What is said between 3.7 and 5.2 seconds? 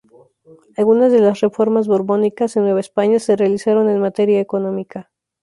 en materia económica.